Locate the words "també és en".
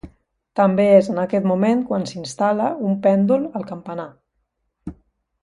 0.59-1.19